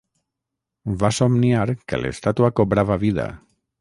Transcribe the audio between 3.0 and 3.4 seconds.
vida.